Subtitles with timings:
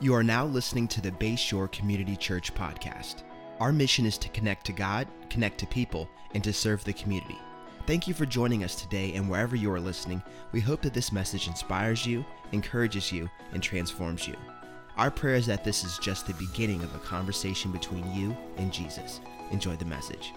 [0.00, 3.24] You are now listening to the Bayshore Community Church podcast.
[3.58, 7.36] Our mission is to connect to God, connect to people, and to serve the community.
[7.84, 10.22] Thank you for joining us today, and wherever you are listening,
[10.52, 14.36] we hope that this message inspires you, encourages you, and transforms you.
[14.96, 18.72] Our prayer is that this is just the beginning of a conversation between you and
[18.72, 19.20] Jesus.
[19.50, 20.32] Enjoy the message.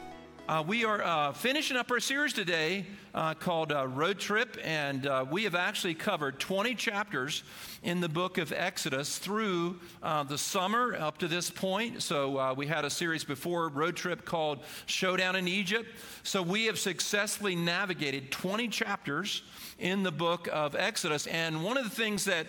[0.49, 5.05] Uh, we are uh, finishing up our series today uh, called uh, Road Trip, and
[5.05, 7.43] uh, we have actually covered 20 chapters
[7.83, 12.01] in the book of Exodus through uh, the summer up to this point.
[12.01, 15.87] So we had a series before Road Trip called Showdown in Egypt.
[16.23, 19.43] So we have successfully navigated 20 chapters
[19.77, 22.47] in the book of Exodus, and one of the things that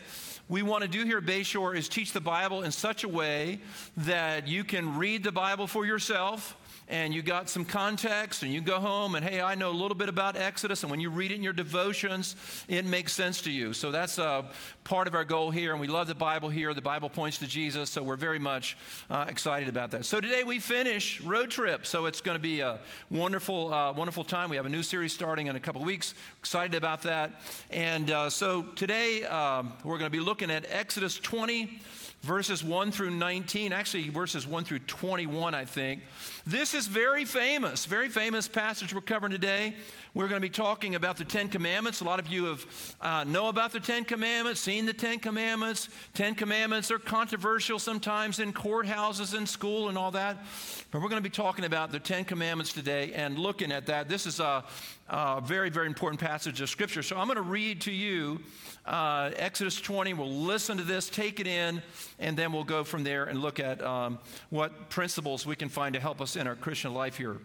[0.48, 3.60] we want to do here at Bayshore is teach the Bible in such a way
[3.98, 6.56] that you can read the Bible for yourself
[6.88, 9.96] and you got some context and you go home and hey i know a little
[9.96, 12.36] bit about exodus and when you read it in your devotions
[12.68, 13.72] it makes sense to you.
[13.72, 14.44] So that's a
[14.84, 16.74] part of our goal here and we love the bible here.
[16.74, 18.76] The bible points to jesus so we're very much
[19.10, 20.04] uh, excited about that.
[20.04, 22.78] So today we finish road trip so it's going to be a
[23.10, 24.50] wonderful uh, wonderful time.
[24.50, 26.14] We have a new series starting in a couple weeks.
[26.38, 27.42] Excited about that.
[27.70, 31.80] And uh, so today um, we're going to be looking at exodus 20
[32.22, 36.02] verses 1 through 19, actually, verses 1 through 21, I think.
[36.46, 39.74] This is very famous, very famous passage we're covering today.
[40.14, 42.00] We're going to be talking about the Ten Commandments.
[42.00, 45.88] A lot of you have uh, know about the Ten Commandments, seen the Ten Commandments.
[46.14, 50.44] Ten Commandments are controversial sometimes in courthouses and school and all that.
[50.90, 54.08] But we're going to be talking about the Ten Commandments today and looking at that.
[54.08, 54.64] This is a,
[55.12, 57.02] a very, very important passage of Scripture.
[57.02, 58.40] So I'm going to read to you
[58.86, 60.14] uh, Exodus 20.
[60.14, 61.82] We'll listen to this, take it in,
[62.18, 65.92] and then we'll go from there and look at um, what principles we can find
[65.94, 67.36] to help us in our Christian life here.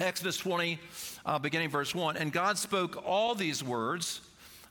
[0.00, 0.80] Exodus 20,
[1.24, 2.16] uh, beginning verse 1.
[2.16, 4.20] And God spoke all these words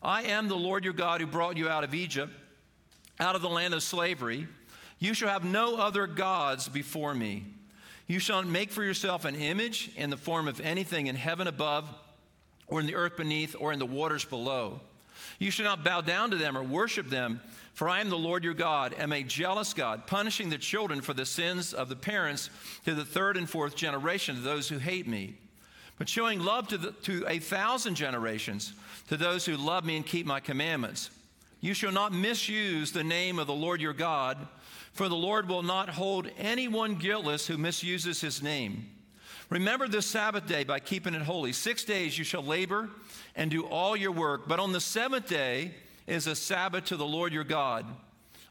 [0.04, 2.32] I am the Lord your God who brought you out of Egypt,
[3.22, 4.48] out of the land of slavery.
[5.00, 7.46] You shall have no other gods before me.
[8.06, 11.90] You shall make for yourself an image in the form of anything in heaven above,
[12.68, 14.80] or in the earth beneath, or in the waters below.
[15.40, 17.42] You shall not bow down to them or worship them,
[17.74, 21.14] for I am the Lord your God, am a jealous God, punishing the children for
[21.14, 22.50] the sins of the parents
[22.86, 25.36] to the third and fourth generation of those who hate me,
[25.98, 28.74] but showing love to, the, to a thousand generations
[29.10, 31.12] to those who love me and keep my commandments.
[31.62, 34.38] You shall not misuse the name of the Lord your God,
[34.94, 38.90] for the Lord will not hold anyone guiltless who misuses his name.
[39.50, 41.54] Remember the Sabbath day by keeping it holy.
[41.54, 42.90] Six days you shall labor
[43.36, 45.72] and do all your work, but on the seventh day
[46.06, 47.86] is a Sabbath to the Lord your God.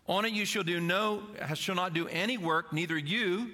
[0.09, 1.23] On it you shall do no
[1.55, 3.51] shall not do any work, neither you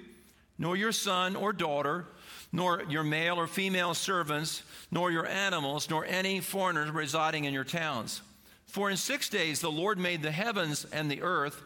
[0.57, 2.05] nor your son or daughter,
[2.51, 4.61] nor your male or female servants,
[4.91, 8.21] nor your animals, nor any foreigners residing in your towns.
[8.67, 11.61] For in six days the Lord made the heavens and the earth,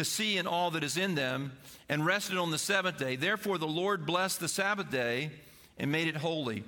[0.00, 1.52] the sea and all that is in them,
[1.90, 3.16] and rested on the seventh day.
[3.16, 5.30] Therefore, the Lord blessed the Sabbath day
[5.76, 6.64] and made it holy.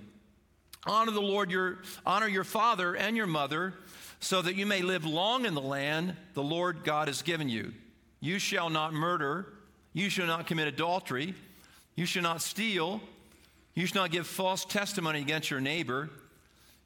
[0.84, 3.72] Honor the Lord your honor your father and your mother,
[4.20, 7.72] so that you may live long in the land the Lord God has given you.
[8.20, 9.46] You shall not murder,
[9.94, 11.34] you shall not commit adultery,
[11.96, 13.00] you shall not steal,
[13.74, 16.10] you shall not give false testimony against your neighbor,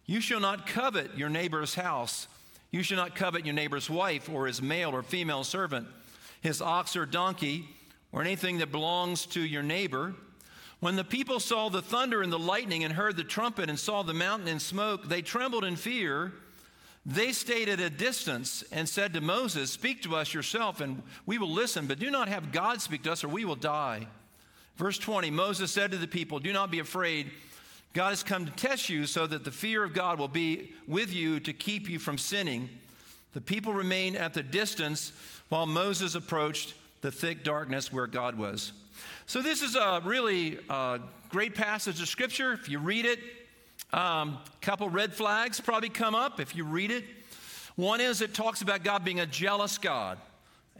[0.04, 2.28] you shall not covet your neighbor's house,
[2.70, 5.88] you shall not covet your neighbor's wife or his male or female servant,
[6.46, 7.68] his ox or donkey
[8.12, 10.14] or anything that belongs to your neighbor.
[10.80, 14.02] When the people saw the thunder and the lightning and heard the trumpet and saw
[14.02, 16.32] the mountain in smoke, they trembled in fear.
[17.04, 21.38] They stayed at a distance and said to Moses, Speak to us yourself, and we
[21.38, 24.06] will listen, but do not have God speak to us, or we will die.
[24.76, 27.30] Verse 20 Moses said to the people, Do not be afraid.
[27.92, 31.14] God has come to test you so that the fear of God will be with
[31.14, 32.68] you to keep you from sinning.
[33.32, 35.12] The people remained at the distance
[35.48, 38.72] while Moses approached the thick darkness where God was.
[39.26, 40.98] So, this is a really uh,
[41.28, 42.52] great passage of scripture.
[42.52, 43.18] If you read it,
[43.92, 47.04] a um, couple red flags probably come up if you read it.
[47.76, 50.18] One is it talks about God being a jealous God.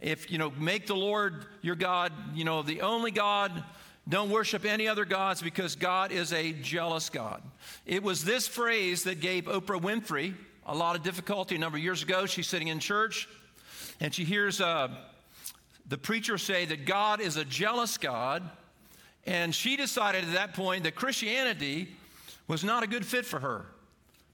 [0.01, 3.63] If, you know, make the Lord your God, you know, the only God,
[4.09, 7.41] don't worship any other gods because God is a jealous God.
[7.85, 10.33] It was this phrase that gave Oprah Winfrey
[10.65, 12.25] a lot of difficulty a number of years ago.
[12.25, 13.27] She's sitting in church
[13.99, 14.89] and she hears uh,
[15.87, 18.47] the preacher say that God is a jealous God,
[19.25, 21.89] and she decided at that point that Christianity
[22.47, 23.65] was not a good fit for her.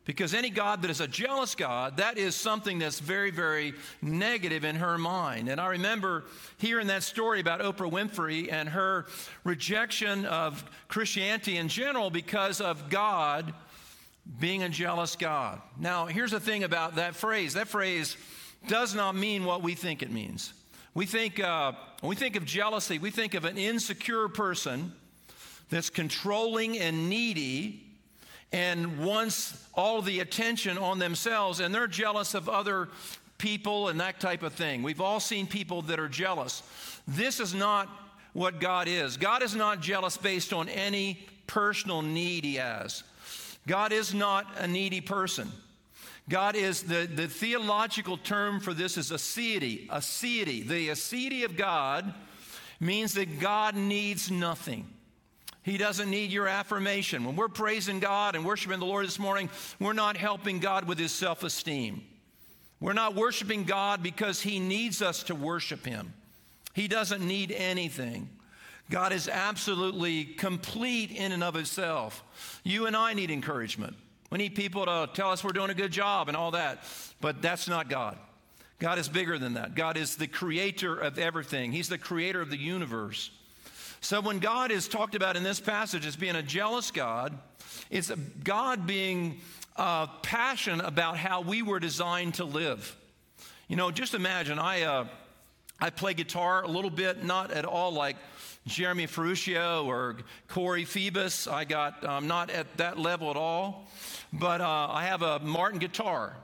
[0.06, 4.66] Because any God that is a jealous God, that is something that's very, very negative
[4.66, 5.48] in her mind.
[5.48, 6.26] And I remember
[6.58, 9.06] hearing that story about Oprah Winfrey and her
[9.46, 13.54] rejection of Christianity in general because of God
[14.40, 15.62] being a jealous God.
[15.80, 18.18] Now, here's the thing about that phrase that phrase
[18.68, 20.54] does not mean what we think it means.
[20.94, 24.94] We think, uh, we think of jealousy, we think of an insecure person
[25.70, 27.84] that's controlling and needy
[28.52, 32.90] and wants all the attention on themselves, and they're jealous of other
[33.40, 34.84] people and that type of thing.
[34.84, 36.62] We've all seen people that are jealous.
[37.08, 37.90] This is not
[38.34, 39.18] what God is.
[39.18, 43.04] God is not jealous based on any personal need he has.
[43.68, 45.52] God is not a needy person.
[46.30, 49.88] God is the, the theological term for this is aseity.
[49.88, 50.66] Aseity.
[50.66, 52.14] The aseity of God
[52.80, 54.88] means that God needs nothing.
[55.64, 57.24] He doesn't need your affirmation.
[57.24, 59.50] When we're praising God and worshiping the Lord this morning,
[59.80, 62.04] we're not helping God with his self esteem.
[62.80, 66.14] We're not worshiping God because he needs us to worship him.
[66.74, 68.30] He doesn't need anything.
[68.90, 72.24] God is absolutely complete in and of himself.
[72.66, 73.96] You and I need encouragement.
[74.34, 76.86] We need people to tell us we're doing a good job and all that,
[77.22, 78.18] but that's not God.
[78.80, 79.76] God is bigger than that.
[79.76, 83.30] God is the creator of everything, He's the creator of the universe.
[84.02, 87.38] So when God is talked about in this passage as being a jealous God,
[87.92, 88.10] it's
[88.44, 89.40] God being
[89.76, 92.98] uh, passionate about how we were designed to live.
[93.68, 95.08] You know, just imagine I, uh,
[95.80, 98.16] I play guitar a little bit, not at all like
[98.66, 100.18] Jeremy Ferruccio or
[100.48, 101.48] Corey Phoebus.
[101.48, 103.88] I got I'm um, not at that level at all.
[104.32, 106.36] But uh, I have a Martin guitar.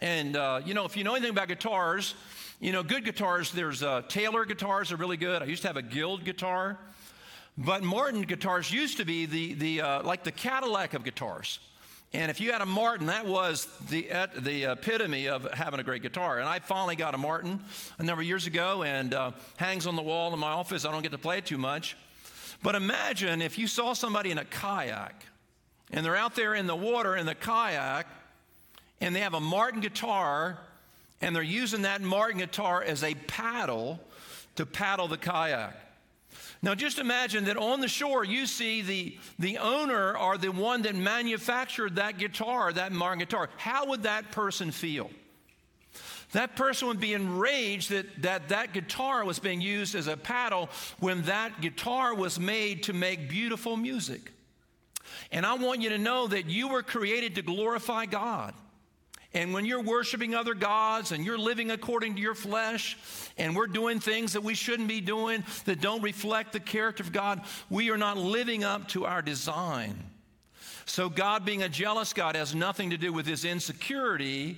[0.00, 2.14] And, uh, you know, if you know anything about guitars,
[2.60, 5.42] you know, good guitars, there's uh, Taylor guitars are really good.
[5.42, 6.78] I used to have a Guild guitar.
[7.56, 11.58] But Martin guitars used to be the, the uh, like the Cadillac of guitars.
[12.16, 14.08] And if you had a Martin, that was the,
[14.38, 16.38] the epitome of having a great guitar.
[16.38, 17.60] And I finally got a Martin
[17.98, 20.86] a number of years ago and uh, hangs on the wall in my office.
[20.86, 21.94] I don't get to play it too much.
[22.62, 25.26] But imagine if you saw somebody in a kayak
[25.92, 28.06] and they're out there in the water in the kayak
[29.02, 30.56] and they have a Martin guitar
[31.20, 34.00] and they're using that Martin guitar as a paddle
[34.54, 35.85] to paddle the kayak.
[36.62, 40.82] Now, just imagine that on the shore, you see the, the owner or the one
[40.82, 43.50] that manufactured that guitar, that Martin guitar.
[43.56, 45.10] How would that person feel?
[46.32, 50.68] That person would be enraged that, that that guitar was being used as a paddle
[50.98, 54.32] when that guitar was made to make beautiful music.
[55.30, 58.54] And I want you to know that you were created to glorify God.
[59.36, 62.96] And when you're worshiping other gods and you're living according to your flesh,
[63.36, 67.12] and we're doing things that we shouldn't be doing that don't reflect the character of
[67.12, 70.02] God, we are not living up to our design.
[70.86, 74.56] So, God being a jealous God has nothing to do with his insecurity.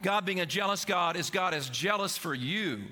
[0.00, 2.84] God being a jealous God is God is jealous for you,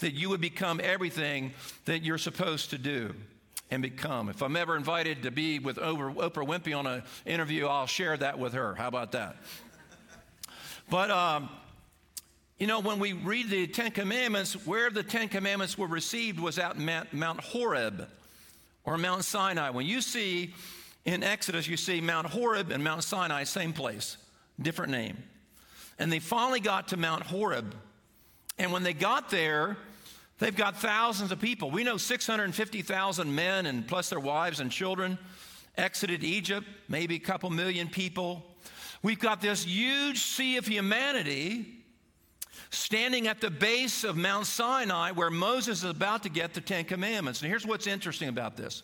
[0.00, 1.54] that you would become everything
[1.86, 3.14] that you're supposed to do
[3.70, 4.28] and become.
[4.28, 8.38] If I'm ever invited to be with Oprah Winfrey on an interview, I'll share that
[8.38, 8.74] with her.
[8.74, 9.36] How about that?
[10.88, 11.48] But, um,
[12.58, 16.58] you know, when we read the Ten Commandments, where the Ten Commandments were received was
[16.58, 18.08] at Mount Horeb
[18.84, 19.70] or Mount Sinai.
[19.70, 20.54] When you see
[21.04, 24.16] in Exodus, you see Mount Horeb and Mount Sinai, same place,
[24.60, 25.16] different name.
[25.98, 27.74] And they finally got to Mount Horeb.
[28.58, 29.76] And when they got there,
[30.38, 31.70] They've got thousands of people.
[31.70, 35.18] We know 650,000 men and plus their wives and children
[35.78, 38.44] exited Egypt, maybe a couple million people.
[39.02, 41.66] We've got this huge sea of humanity
[42.70, 46.84] standing at the base of Mount Sinai where Moses is about to get the Ten
[46.84, 47.40] Commandments.
[47.40, 48.82] And here's what's interesting about this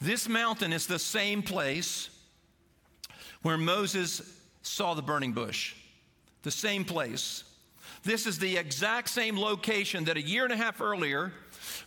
[0.00, 2.10] this mountain is the same place
[3.42, 4.22] where Moses
[4.62, 5.74] saw the burning bush,
[6.42, 7.44] the same place.
[8.02, 11.32] This is the exact same location that a year and a half earlier,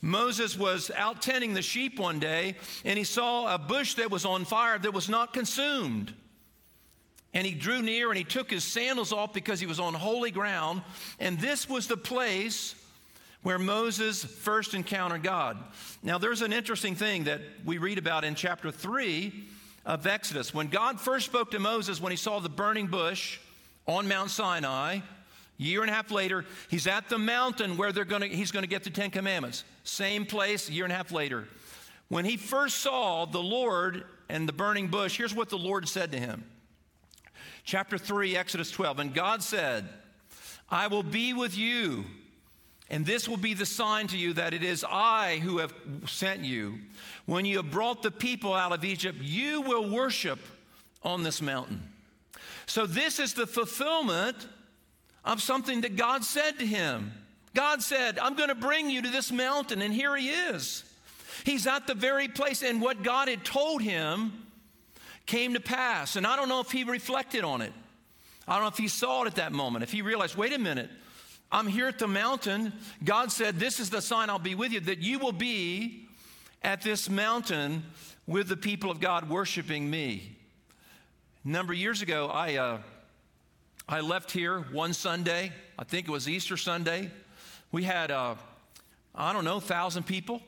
[0.02, 4.26] Moses was out tending the sheep one day and he saw a bush that was
[4.26, 6.14] on fire that was not consumed.
[7.34, 10.32] And he drew near and he took his sandals off because he was on holy
[10.32, 10.82] ground.
[11.20, 12.76] And this was the place
[13.44, 15.58] where Moses first encountered God.
[16.04, 19.32] Now, there's an interesting thing that we read about in chapter 3
[19.86, 20.54] of Exodus.
[20.54, 23.40] When God first spoke to Moses, when he saw the burning bush
[23.88, 25.00] on Mount Sinai,
[25.60, 28.70] Year and a half later, he's at the mountain where they're gonna, he's going to
[28.70, 29.66] get the Ten Commandments.
[29.84, 31.50] Same place, year and a half later.
[32.08, 36.14] When he first saw the Lord and the burning bush, here's what the Lord said
[36.14, 36.46] to him.
[37.70, 38.98] Chapter 3, Exodus 12.
[38.98, 39.88] And God said,
[40.72, 42.04] I will be with you,
[42.90, 45.72] and this will be the sign to you that it is I who have
[46.08, 46.80] sent you.
[47.28, 50.40] When you have brought the people out of Egypt, you will worship
[51.04, 51.84] on this mountain.
[52.66, 54.48] So, this is the fulfillment
[55.24, 57.12] of something that God said to him.
[57.54, 60.84] God said, I'm going to bring you to this mountain, and here he is.
[61.44, 64.49] He's at the very place, and what God had told him
[65.30, 66.16] came to pass.
[66.16, 67.72] And I don't know if he reflected on it.
[68.48, 70.58] I don't know if he saw it at that moment, if he realized, wait a
[70.58, 70.90] minute,
[71.52, 72.74] I'm here at the mountain.
[73.04, 76.08] God said, This is the sign I'll be with you, that you will be
[76.64, 77.84] at this mountain
[78.28, 80.36] with the people of God worshiping me.
[81.46, 82.78] A number of years ago, I, uh,
[83.88, 85.52] I left here one Sunday.
[85.78, 87.12] I think it was Easter Sunday.
[87.72, 88.36] We had, uh,
[89.14, 90.42] I don't know, thousand people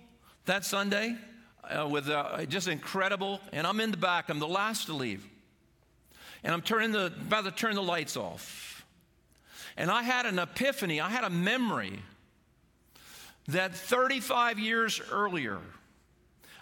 [0.45, 1.15] that Sunday
[1.69, 3.39] uh, with uh, just incredible.
[3.51, 4.29] And I'm in the back.
[4.29, 5.27] I'm the last to leave,
[6.43, 8.85] and I'm turning the about to turn the lights off.
[9.77, 10.99] And I had an epiphany.
[10.99, 11.99] I had a memory
[13.47, 15.59] that 35 years earlier.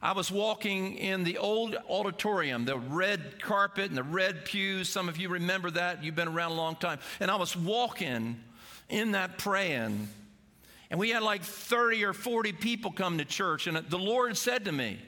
[0.01, 4.87] I was walking in the old auditorium, the red carpet and the red pews.
[4.87, 6.03] Some of you remember that.
[6.03, 6.99] You've been around a long time.
[7.19, 8.39] And I was walking
[8.87, 10.07] in that praying.
[10.89, 13.67] And we had like 30 or 40 people come to church.
[13.67, 15.00] And the Lord said to me,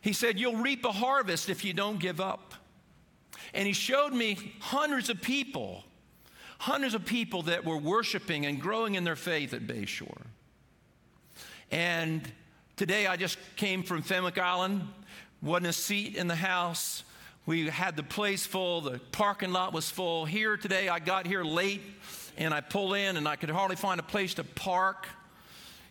[0.00, 2.54] He said, You'll reap a harvest if you don't give up.
[3.52, 5.84] And He showed me hundreds of people,
[6.58, 10.26] hundreds of people that were worshiping and growing in their faith at Bayshore.
[11.70, 12.30] And
[12.82, 14.88] Today I just came from Fenwick Island,
[15.42, 17.04] wasn't a seat in the house.
[17.44, 20.24] We had the place full, the parking lot was full.
[20.24, 21.82] Here today, I got here late
[22.36, 25.06] and I pull in and I could hardly find a place to park.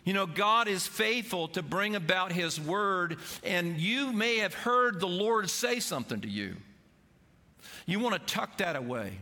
[0.04, 4.98] You know, God is faithful to bring about His word, and you may have heard
[4.98, 6.56] the Lord say something to you.
[7.86, 9.18] You want to tuck that away.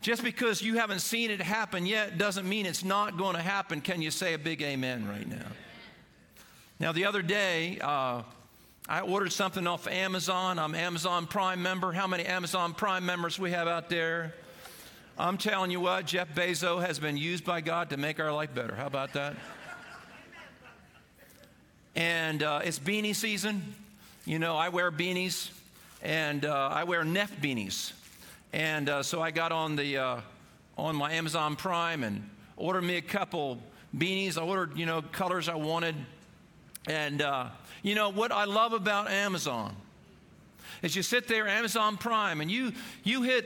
[0.00, 3.80] Just because you haven't seen it happen yet doesn't mean it's not going to happen.
[3.80, 5.46] Can you say a big amen right now?
[6.78, 8.22] Now, the other day, uh,
[8.88, 10.58] I ordered something off Amazon.
[10.58, 11.92] I'm Amazon Prime member.
[11.92, 14.34] How many Amazon Prime members we have out there?
[15.18, 18.54] I'm telling you what, Jeff Bezos has been used by God to make our life
[18.54, 18.74] better.
[18.74, 19.36] How about that?
[21.94, 23.74] and uh, it's beanie season.
[24.24, 25.50] You know, I wear beanies,
[26.02, 27.92] and uh, I wear Neff beanies.
[28.54, 30.20] And uh, so I got on the uh,
[30.78, 33.58] on my Amazon Prime and ordered me a couple
[33.94, 34.38] beanies.
[34.38, 35.94] I ordered, you know, colors I wanted.
[36.86, 37.48] And, uh,
[37.82, 39.76] you know, what I love about Amazon
[40.80, 42.72] is you sit there, Amazon Prime, and you,
[43.04, 43.44] you hit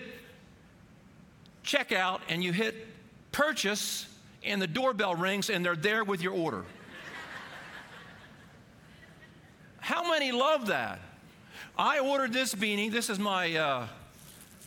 [1.66, 2.86] checkout and you hit
[3.32, 4.06] purchase,
[4.42, 6.64] and the doorbell rings, and they're there with your order.
[9.80, 11.00] How many love that?
[11.78, 12.90] I ordered this beanie.
[12.90, 13.86] This is my uh,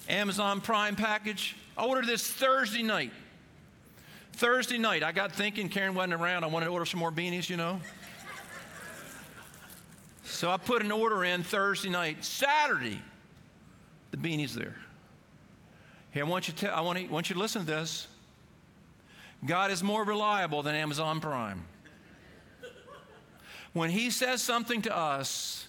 [0.07, 1.55] Amazon Prime package.
[1.75, 3.11] I ordered this Thursday night.
[4.33, 6.43] Thursday night, I got thinking Karen wasn't around.
[6.43, 7.81] I wanted to order some more beanies, you know.
[10.23, 12.23] So I put an order in Thursday night.
[12.23, 13.01] Saturday,
[14.11, 14.75] the beanie's there.
[16.11, 18.07] Here, I want you to, I want, to, want you to listen to this.
[19.45, 21.63] God is more reliable than Amazon Prime.
[23.73, 25.67] When He says something to us,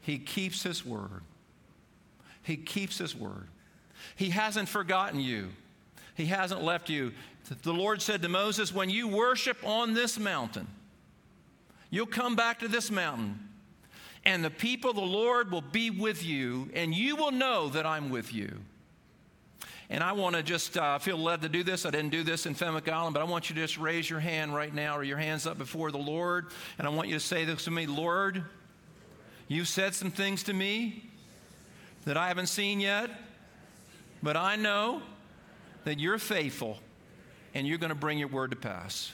[0.00, 1.22] He keeps His word.
[2.42, 3.48] He keeps His word.
[4.16, 5.50] He hasn't forgotten you,
[6.14, 7.12] He hasn't left you.
[7.62, 10.66] The Lord said to Moses, When you worship on this mountain,
[11.88, 13.48] you'll come back to this mountain
[14.24, 17.86] and the people of the Lord will be with you, and you will know that
[17.86, 18.58] I'm with you.
[19.90, 21.86] And I want to just uh, feel led to do this.
[21.86, 24.20] I didn't do this in Fenwick Island, but I want you to just raise your
[24.20, 26.48] hand right now or your hands up before the Lord.
[26.76, 28.44] And I want you to say this to me Lord,
[29.48, 31.10] you've said some things to me
[32.04, 33.10] that I haven't seen yet,
[34.22, 35.00] but I know
[35.84, 36.78] that you're faithful
[37.54, 39.12] and you're going to bring your word to pass.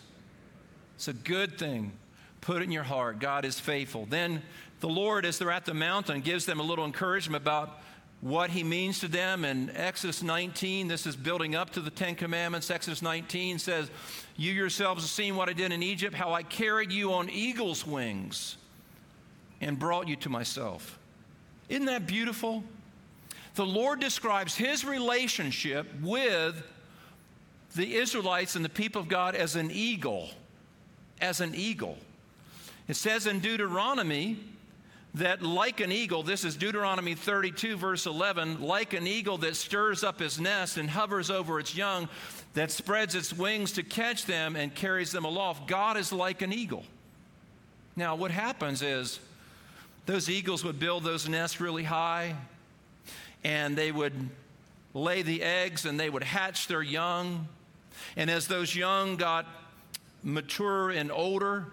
[0.97, 1.93] It's a good thing.
[2.41, 3.21] Put it in your heart.
[3.21, 4.07] God is faithful.
[4.07, 4.43] Then
[4.81, 7.81] the Lord, as they're at the mountain, gives them a little encouragement about
[8.25, 9.45] what he means to them.
[9.45, 12.71] In Exodus 19, this is building up to the Ten Commandments.
[12.71, 13.91] Exodus 19 says,
[14.35, 17.87] You yourselves have seen what I did in Egypt, how I carried you on eagle's
[17.87, 18.57] wings
[19.61, 20.99] and brought you to myself.
[21.69, 22.65] Isn't that beautiful?
[23.57, 26.63] The Lord describes his relationship with
[27.77, 30.31] the Israelites and the people of God as an eagle.
[31.21, 31.99] As an eagle.
[32.89, 34.39] It says in Deuteronomy,
[35.15, 40.03] that like an eagle, this is Deuteronomy 32, verse 11, like an eagle that stirs
[40.03, 42.09] up his nest and hovers over its young,
[42.55, 45.69] that spreads its wings to catch them and carries them aloft.
[45.69, 46.85] God is like an eagle.
[47.95, 49.21] Now, what happens is
[50.07, 52.35] those eagles would build those nests really high,
[53.45, 54.15] and they would
[54.95, 57.47] lay the eggs and they would hatch their young.
[58.17, 59.47] And as those young got
[60.25, 61.67] mature and older,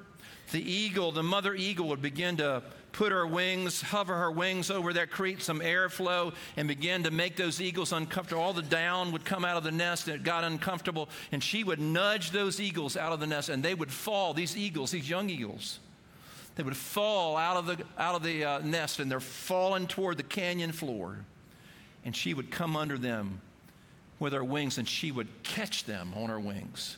[0.51, 4.93] the eagle, the mother eagle, would begin to put her wings, hover her wings over
[4.93, 8.41] there, create some airflow, and begin to make those eagles uncomfortable.
[8.41, 11.63] All the down would come out of the nest and it got uncomfortable, and she
[11.63, 15.09] would nudge those eagles out of the nest, and they would fall, these eagles, these
[15.09, 15.79] young eagles.
[16.55, 20.17] They would fall out of the, out of the uh, nest and they're falling toward
[20.17, 21.17] the canyon floor.
[22.03, 23.41] And she would come under them
[24.19, 26.97] with her wings, and she would catch them on her wings.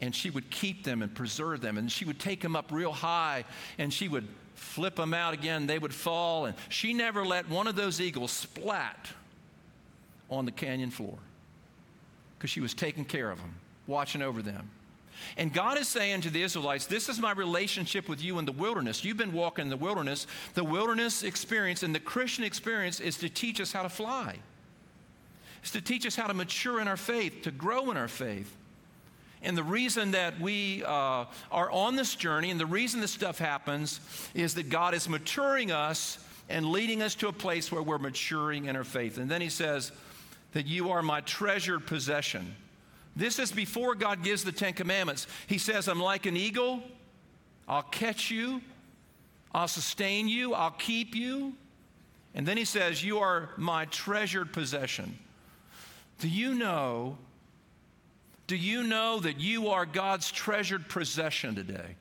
[0.00, 1.78] And she would keep them and preserve them.
[1.78, 3.44] And she would take them up real high,
[3.78, 4.26] and she would
[4.62, 5.66] flip them out again.
[5.66, 6.46] They would fall.
[6.46, 9.08] And she never let one of those eagles splat
[10.30, 11.18] on the canyon floor
[12.38, 13.54] because she was taking care of them,
[13.86, 14.70] watching over them.
[15.36, 18.52] And God is saying to the Israelites, This is my relationship with you in the
[18.52, 19.04] wilderness.
[19.04, 20.26] You've been walking in the wilderness.
[20.54, 24.36] The wilderness experience and the Christian experience is to teach us how to fly,
[25.60, 28.56] it's to teach us how to mature in our faith, to grow in our faith.
[29.42, 33.38] And the reason that we uh, are on this journey and the reason this stuff
[33.38, 34.00] happens
[34.34, 36.18] is that God is maturing us
[36.48, 39.18] and leading us to a place where we're maturing in our faith.
[39.18, 39.90] And then he says
[40.52, 42.54] that you are my treasured possession.
[43.16, 45.26] This is before God gives the Ten Commandments.
[45.46, 46.82] He says, I'm like an eagle,
[47.68, 48.62] I'll catch you,
[49.52, 51.54] I'll sustain you, I'll keep you.
[52.34, 55.18] And then he says, You are my treasured possession.
[56.20, 57.18] Do you know?
[58.52, 61.96] Do you know that you are God's treasured possession today?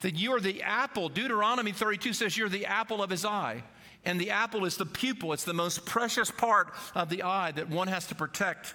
[0.00, 3.62] That you're the apple, Deuteronomy 32 says you're the apple of his eye.
[4.04, 7.68] And the apple is the pupil, it's the most precious part of the eye that
[7.68, 8.74] one has to protect.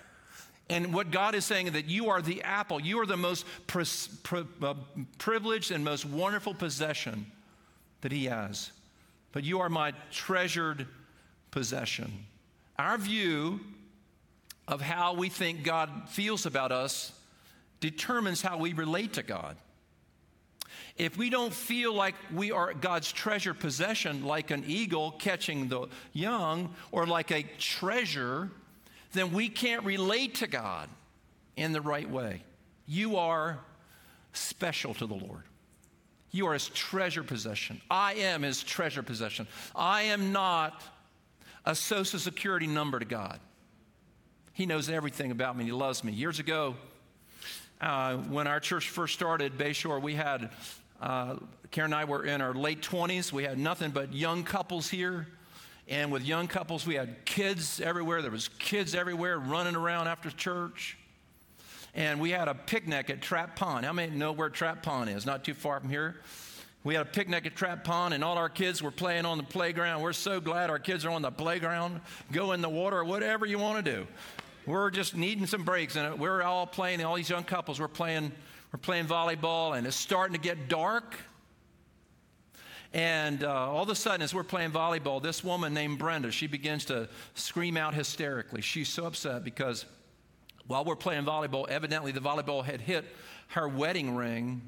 [0.69, 3.45] And what God is saying is that you are the apple, you are the most
[3.67, 3.83] pri-
[4.23, 4.75] pri- uh,
[5.17, 7.29] privileged and most wonderful possession
[7.99, 8.71] that He has.
[9.33, 10.87] But you are my treasured
[11.51, 12.13] possession.
[12.79, 13.59] Our view
[14.67, 17.11] of how we think God feels about us
[17.79, 19.57] determines how we relate to God.
[20.97, 25.87] If we don't feel like we are God's treasure possession, like an eagle catching the
[26.13, 28.49] young, or like a treasure,
[29.11, 30.89] then we can't relate to God
[31.57, 32.43] in the right way.
[32.87, 33.59] You are
[34.33, 35.43] special to the Lord.
[36.31, 37.81] You are his treasure possession.
[37.89, 39.47] I am his treasure possession.
[39.75, 40.81] I am not
[41.65, 43.39] a social security number to God.
[44.55, 45.65] He knows everything about me.
[45.65, 46.13] He loves me.
[46.13, 46.75] Years ago,
[47.81, 50.49] uh, when our church first started, Bayshore, we had,
[51.01, 51.35] uh,
[51.71, 53.33] Karen and I were in our late 20s.
[53.33, 55.27] We had nothing but young couples here.
[55.89, 58.21] And with young couples, we had kids everywhere.
[58.21, 60.97] There was kids everywhere running around after church.
[61.93, 63.85] And we had a picnic at Trap Pond.
[63.85, 65.25] How many know where Trap Pond is?
[65.25, 66.15] Not too far from here.
[66.85, 69.43] We had a picnic at Trap Pond, and all our kids were playing on the
[69.43, 70.01] playground.
[70.01, 71.99] We're so glad our kids are on the playground.
[72.31, 74.07] Go in the water, whatever you want to do.
[74.65, 77.03] We're just needing some breaks, and we're all playing.
[77.03, 78.31] All these young couples, we're playing.
[78.71, 81.15] We're playing volleyball, and it's starting to get dark.
[82.91, 86.47] And uh, all of a sudden, as we're playing volleyball, this woman named Brenda, she
[86.47, 88.61] begins to scream out hysterically.
[88.61, 89.85] She's so upset because
[90.65, 93.05] while we're playing volleyball, evidently the volleyball had hit
[93.49, 94.61] her wedding ring,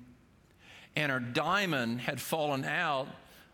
[0.95, 3.07] and her diamond had fallen out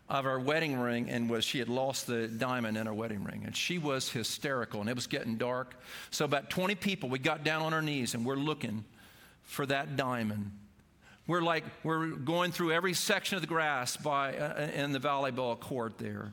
[0.08, 3.42] of her wedding ring and was she had lost the diamond in her wedding ring
[3.46, 7.42] and she was hysterical and it was getting dark so about 20 people we got
[7.42, 8.84] down on our knees and we're looking
[9.44, 10.50] for that diamond
[11.26, 15.58] we're like, we're going through every section of the grass by, uh, in the volleyball
[15.58, 16.32] court there.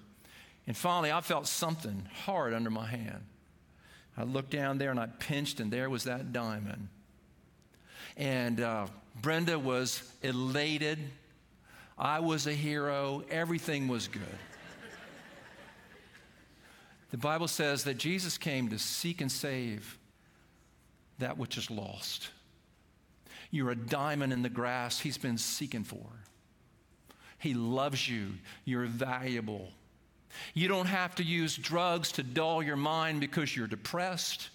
[0.68, 3.24] And finally, I felt something hard under my hand.
[4.18, 6.90] I looked down there and I pinched, and there was that diamond.
[8.18, 8.88] And uh,
[9.22, 11.00] Brenda was elated.
[12.02, 13.24] I was a hero.
[13.30, 14.24] Everything was good.
[17.12, 20.00] the Bible says that Jesus came to seek and save
[21.20, 22.32] that which is lost.
[23.52, 26.08] You're a diamond in the grass he's been seeking for.
[27.38, 28.30] He loves you.
[28.66, 29.70] You're valuable.
[30.56, 34.50] You don't have to use drugs to dull your mind because you're depressed.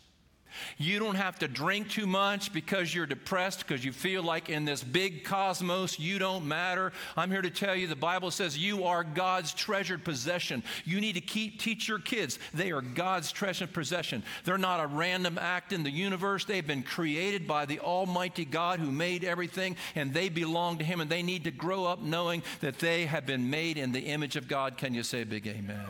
[0.79, 4.65] You don't have to drink too much because you're depressed, because you feel like in
[4.65, 6.93] this big cosmos you don't matter.
[7.17, 10.63] I'm here to tell you the Bible says you are God's treasured possession.
[10.85, 14.23] You need to keep teach your kids they are God's treasured possession.
[14.45, 16.45] They're not a random act in the universe.
[16.45, 21.01] They've been created by the Almighty God who made everything, and they belong to Him,
[21.01, 24.37] and they need to grow up knowing that they have been made in the image
[24.37, 24.77] of God.
[24.77, 25.85] Can you say big amen?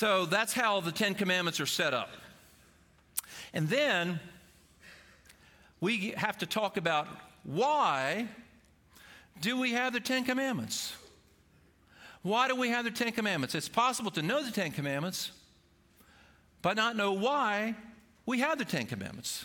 [0.00, 2.08] So that's how the Ten Commandments are set up.
[3.52, 4.18] And then
[5.78, 7.06] we have to talk about
[7.44, 8.26] why
[9.42, 10.94] do we have the Ten Commandments?
[12.22, 13.54] Why do we have the Ten Commandments?
[13.54, 15.32] It's possible to know the Ten Commandments,
[16.62, 17.74] but not know why
[18.24, 19.44] we have the Ten Commandments.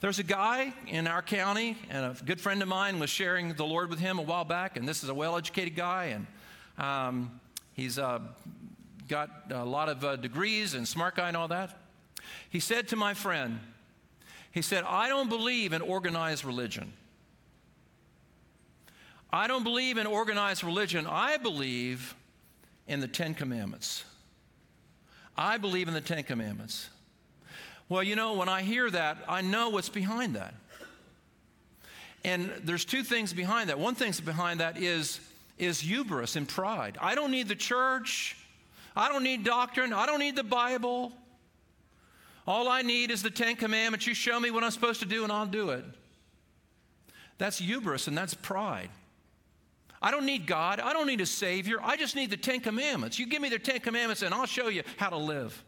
[0.00, 3.66] There's a guy in our county, and a good friend of mine was sharing the
[3.66, 6.26] Lord with him a while back, and this is a well educated guy, and
[6.78, 7.38] um,
[7.74, 8.20] he's uh,
[9.08, 11.78] got a lot of uh, degrees and smart guy and all that.
[12.48, 13.60] He said to my friend,
[14.50, 16.92] he said, I don't believe in organized religion.
[19.30, 21.06] I don't believe in organized religion.
[21.06, 22.14] I believe
[22.86, 24.04] in the Ten Commandments.
[25.36, 26.88] I believe in the Ten Commandments.
[27.88, 30.54] Well, you know, when I hear that, I know what's behind that.
[32.24, 33.78] And there's two things behind that.
[33.78, 35.20] One thing behind that is,
[35.58, 36.98] is hubris and pride.
[37.00, 38.36] I don't need the church.
[38.96, 39.92] I don't need doctrine.
[39.92, 41.12] I don't need the Bible.
[42.46, 44.06] All I need is the Ten Commandments.
[44.06, 45.84] You show me what I'm supposed to do, and I'll do it.
[47.38, 48.88] That's hubris and that's pride.
[50.00, 50.80] I don't need God.
[50.80, 51.78] I don't need a Savior.
[51.82, 53.18] I just need the Ten Commandments.
[53.18, 55.62] You give me the Ten Commandments, and I'll show you how to live.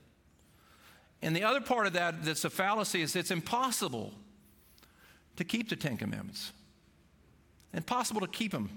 [1.21, 4.13] And the other part of that that's a fallacy is it's impossible
[5.37, 6.53] to keep the Ten Commandments.
[7.75, 8.71] Impossible to keep them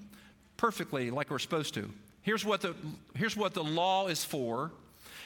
[0.58, 1.90] perfectly like we're supposed to.
[2.22, 2.76] Here's what the,
[3.16, 4.72] here's what the law is for,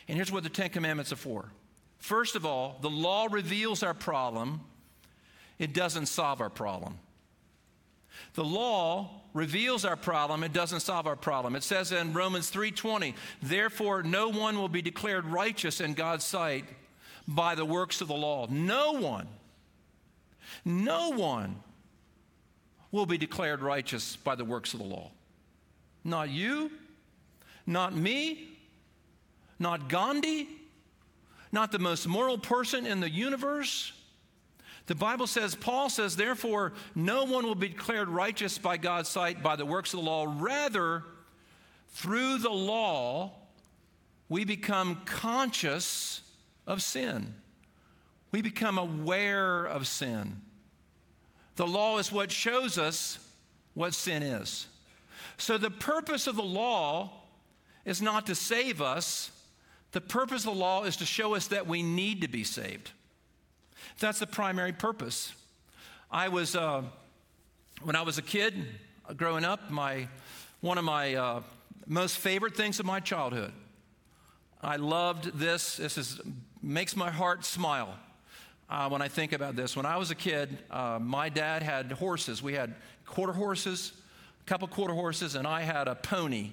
[0.08, 1.52] and here's what the Ten Commandments are for.
[1.98, 4.62] First of all, the law reveals our problem,
[5.60, 6.98] it doesn't solve our problem.
[8.36, 11.56] The law reveals our problem, it doesn't solve our problem.
[11.56, 16.66] It says in Romans 3:20, "Therefore no one will be declared righteous in God's sight
[17.28, 18.48] by the works of the law.
[18.50, 19.28] No one.
[20.64, 21.62] No one
[22.92, 25.12] will be declared righteous by the works of the law.
[26.04, 26.72] Not you,
[27.66, 28.48] not me,
[29.60, 30.48] not Gandhi,
[31.52, 33.94] not the most moral person in the universe.
[34.88, 39.42] The Bible says, Paul says, therefore, no one will be declared righteous by God's sight
[39.42, 40.32] by the works of the law.
[40.38, 41.04] Rather,
[41.90, 43.32] through the law,
[44.30, 46.22] we become conscious
[46.68, 47.34] of sin.
[48.32, 50.42] We become aware of sin.
[51.56, 53.18] The law is what shows us
[53.74, 54.68] what sin is.
[55.38, 57.12] So, the purpose of the law
[57.86, 59.32] is not to save us,
[59.92, 62.92] the purpose of the law is to show us that we need to be saved.
[64.00, 65.34] That's the primary purpose.
[66.12, 66.84] I was, uh,
[67.84, 68.54] when I was a kid
[69.08, 70.08] uh, growing up, my,
[70.62, 71.42] one of my uh,
[71.86, 73.54] most favorite things of my childhood.
[74.62, 75.78] I loved this.
[75.78, 76.20] This is,
[76.62, 77.96] makes my heart smile
[78.70, 79.76] uh, when I think about this.
[79.76, 82.42] When I was a kid, uh, my dad had horses.
[82.42, 82.74] We had
[83.06, 83.94] quarter horses,
[84.42, 86.52] a couple quarter horses, and I had a pony.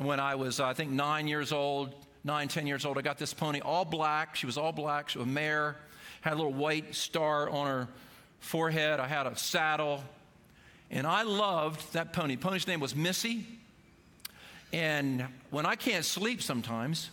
[0.00, 3.34] When I was, I think, nine years old, nine, ten years old, I got this
[3.34, 4.36] pony, all black.
[4.36, 5.08] She was all black.
[5.08, 5.76] She was a mare
[6.20, 7.88] had a little white star on her
[8.40, 9.00] forehead.
[9.00, 10.02] I had a saddle.
[10.90, 12.36] And I loved that pony.
[12.36, 13.46] Pony's name was Missy.
[14.72, 17.10] And when I can't sleep sometimes,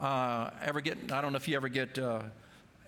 [0.00, 2.22] uh, ever get, I don't know if you ever get, uh,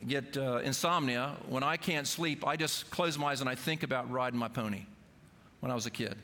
[0.07, 1.37] get uh, insomnia.
[1.49, 4.49] When I can't sleep, I just close my eyes and I think about riding my
[4.49, 4.87] pony
[5.61, 6.17] when I was a kid.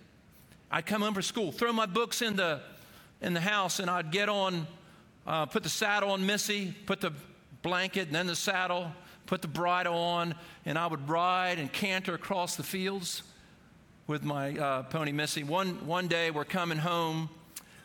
[0.71, 2.61] I'd come home from school, throw my books in the,
[3.21, 4.67] in the house, and I'd get on,
[5.27, 7.13] uh, put the saddle on Missy, put the
[7.63, 8.93] blanket and then the saddle,
[9.27, 13.23] put the bridle on, and I would ride and canter across the fields
[14.07, 15.45] with my uh, pony Missy.
[15.45, 17.29] One, one day we're coming home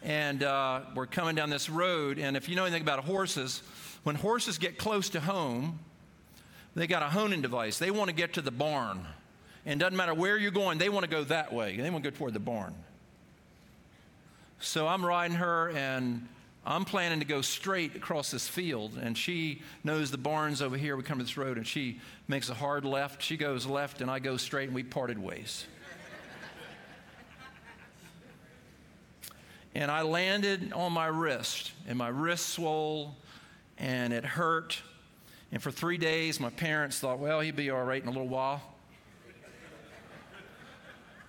[0.01, 3.63] and uh, we're coming down this road, and if you know anything about horses,
[4.03, 5.79] when horses get close to home,
[6.75, 7.79] they got a honing device.
[7.79, 9.05] They want to get to the barn.
[9.65, 11.77] And doesn't matter where you're going, they want to go that way.
[11.77, 12.75] They want to go toward the barn.
[14.65, 16.27] So I'm riding her, and
[16.65, 20.97] I'm planning to go straight across this field, and she knows the barn's over here.
[20.97, 23.21] We come to this road, and she makes a hard left.
[23.21, 25.67] She goes left, and I go straight, and we parted ways.
[29.75, 33.15] and I landed on my wrist, and my wrist swole,
[33.77, 34.81] and it hurt.
[35.51, 38.27] And for three days, my parents thought, well, he'll be all right in a little
[38.27, 38.63] while.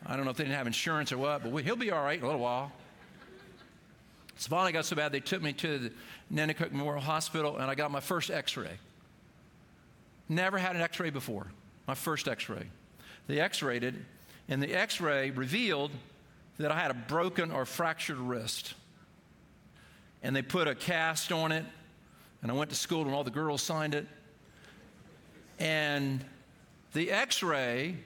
[0.07, 2.19] I don't know if they didn't have insurance or what, but he'll be all right
[2.19, 2.73] in a little while.
[4.37, 5.93] So finally got so bad they took me to the
[6.33, 8.79] Nanticoke Memorial Hospital and I got my first x ray.
[10.29, 11.47] Never had an x ray before,
[11.87, 12.67] my first x ray.
[13.29, 13.95] They x rayed it,
[14.49, 15.91] and the x ray revealed
[16.59, 18.75] that I had a broken or fractured wrist.
[20.23, 21.65] And they put a cast on it,
[22.43, 24.07] and I went to school and all the girls signed it.
[25.59, 26.25] And
[26.93, 27.97] the x ray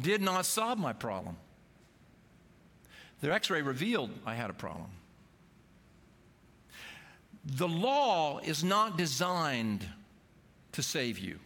[0.00, 1.36] did not solve my problem.
[3.20, 4.90] The x ray revealed I had a problem.
[7.56, 9.86] The law is not designed
[10.72, 11.38] to save you.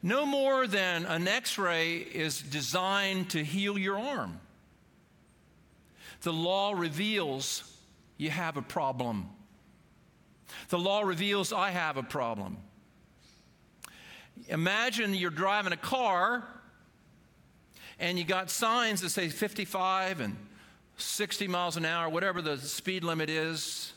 [0.00, 4.38] No more than an x ray is designed to heal your arm.
[6.22, 7.78] The law reveals
[8.16, 9.28] you have a problem.
[10.68, 12.58] The law reveals I have a problem.
[14.48, 16.46] Imagine you're driving a car
[17.98, 20.36] and you got signs that say 55 and
[20.96, 23.93] 60 miles an hour, whatever the speed limit is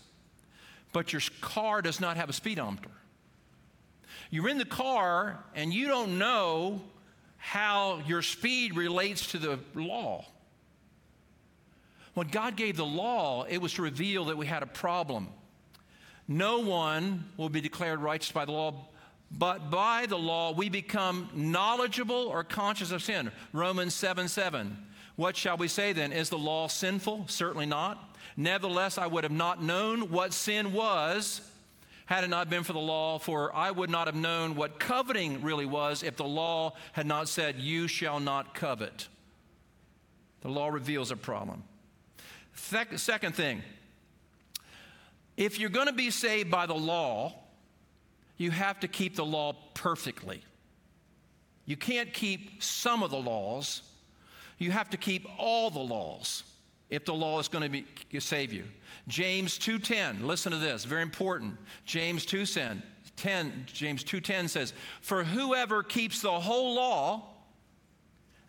[0.94, 2.90] but your car does not have a speedometer.
[4.30, 6.82] You're in the car and you don't know
[7.38, 10.26] how your speed relates to the law.
[12.14, 15.28] When God gave the law, it was to reveal that we had a problem.
[16.28, 18.88] No one will be declared righteous by the law,
[19.32, 23.32] but by the law we become knowledgeable or conscious of sin.
[23.54, 24.78] Romans 7 7.
[25.18, 26.14] What shall we say then?
[26.14, 27.26] Is the law sinful?
[27.28, 28.16] Certainly not.
[28.38, 31.42] Nevertheless, I would have not known what sin was
[32.06, 35.42] had it not been for the law, for I would not have known what coveting
[35.42, 39.10] really was if the law had not said, You shall not covet.
[40.42, 41.64] The law reveals a problem.
[42.54, 43.62] Second thing,
[45.36, 47.34] if you're going to be saved by the law,
[48.38, 50.42] you have to keep the law perfectly.
[51.66, 53.82] You can't keep some of the laws,
[54.58, 56.44] you have to keep all the laws
[56.90, 58.64] if the law is going to be, save you.
[59.08, 61.58] James 2:10, listen to this, very important.
[61.86, 62.82] James 2:10,
[63.16, 67.24] 10, James 2:10 says, "For whoever keeps the whole law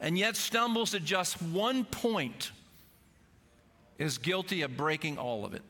[0.01, 2.53] and yet stumbles at just one point
[3.99, 5.62] is guilty of breaking all of it."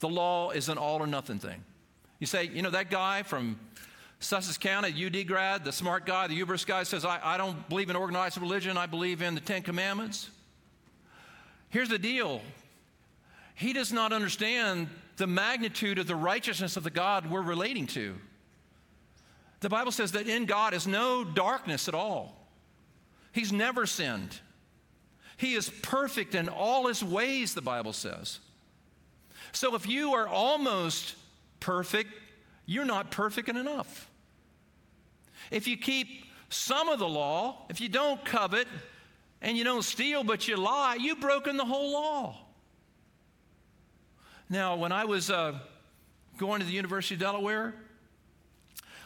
[0.00, 1.64] The law is an all or nothing thing.
[2.18, 3.58] You say, you know, that guy from
[4.20, 7.88] Sussex County, UD grad, the smart guy, the Uber's guy says, I, I don't believe
[7.88, 10.30] in organized religion, I believe in the Ten Commandments.
[11.70, 12.42] Here's the deal
[13.54, 18.14] he does not understand the magnitude of the righteousness of the God we're relating to.
[19.60, 22.36] The Bible says that in God is no darkness at all.
[23.32, 24.38] He's never sinned.
[25.36, 28.40] He is perfect in all his ways, the Bible says.
[29.52, 31.16] So if you are almost
[31.60, 32.10] perfect,
[32.66, 34.09] you're not perfect enough.
[35.50, 36.08] If you keep
[36.48, 38.68] some of the law, if you don't covet
[39.42, 42.36] and you don't steal but you lie, you've broken the whole law.
[44.48, 45.58] Now, when I was uh,
[46.38, 47.74] going to the University of Delaware,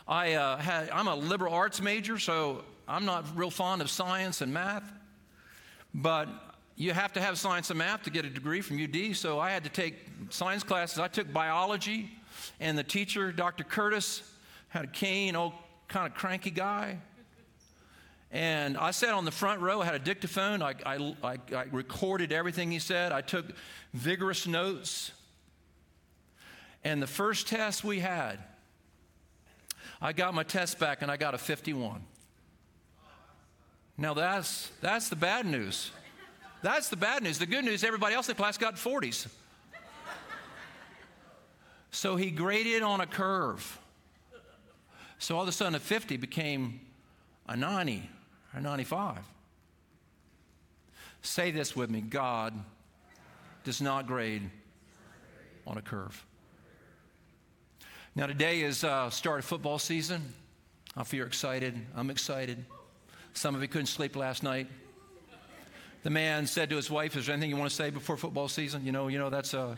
[0.09, 4.41] I uh, had, I'm a liberal arts major, so I'm not real fond of science
[4.41, 4.91] and math.
[5.95, 6.29] But
[6.77, 9.51] you have to have science and math to get a degree from UD, so I
[9.51, 9.97] had to take
[10.31, 10.99] science classes.
[10.99, 12.11] I took biology,
[12.59, 13.65] and the teacher, Dr.
[13.65, 14.23] Curtis,
[14.69, 15.53] had a cane, old
[15.95, 16.99] kind of cranky guy.
[18.33, 21.65] And I sat on the front row, I had a dictaphone, I, I, I, I
[21.71, 23.47] recorded everything he said, I took
[23.93, 25.13] vigorous notes.
[26.83, 28.41] And the first test we had,
[30.03, 32.01] I got my test back and I got a 51.
[33.97, 35.93] Now that's, that's the bad news.
[36.61, 37.39] That's the bad news.
[37.39, 39.29] The good news, everybody else in the class got 40s.
[41.93, 43.79] So he graded on a curve.
[45.25, 46.81] So all of a sudden, a 50 became
[47.49, 48.11] a 90
[48.55, 49.21] or 95.
[51.23, 52.53] Say this with me God
[53.65, 54.51] does not grade
[55.67, 56.23] on a curve.
[58.15, 60.21] Now, today is uh, start of football season.
[60.95, 61.75] I feel you're excited.
[61.97, 62.63] I'm excited.
[63.33, 64.67] Some of you couldn't sleep last night.
[66.03, 68.49] The man said to his wife, Is there anything you want to say before football
[68.49, 68.85] season?
[68.85, 69.61] You know, you know, that's a.
[69.61, 69.77] Uh,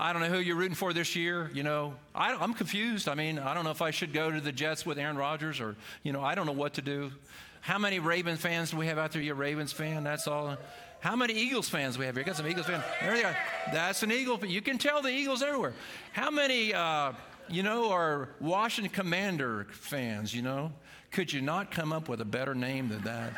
[0.00, 1.50] I don't know who you're rooting for this year.
[1.52, 3.06] You know, I, I'm confused.
[3.06, 5.60] I mean, I don't know if I should go to the Jets with Aaron Rodgers
[5.60, 7.12] or, you know, I don't know what to do.
[7.60, 9.20] How many Ravens fans do we have out there?
[9.20, 10.02] You're a Ravens fan.
[10.02, 10.56] That's all.
[11.00, 12.24] How many Eagles fans we have here?
[12.24, 12.82] Got some Eagles fans.
[13.02, 13.36] There they are.
[13.74, 14.42] That's an Eagle.
[14.46, 15.74] You can tell the Eagles everywhere.
[16.14, 17.12] How many, uh,
[17.50, 20.34] you know, are Washington Commander fans?
[20.34, 20.72] You know,
[21.10, 23.34] could you not come up with a better name than that?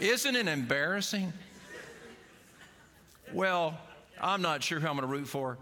[0.00, 1.34] Isn't it embarrassing?
[3.34, 3.78] Well,
[4.20, 5.58] I'm not sure who I'm going to root for,